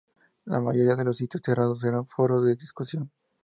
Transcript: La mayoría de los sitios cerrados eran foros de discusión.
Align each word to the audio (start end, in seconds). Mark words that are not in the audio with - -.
La 0.45 0.59
mayoría 0.59 0.95
de 0.95 1.03
los 1.03 1.17
sitios 1.17 1.43
cerrados 1.45 1.83
eran 1.83 2.07
foros 2.07 2.43
de 2.43 2.55
discusión. 2.55 3.11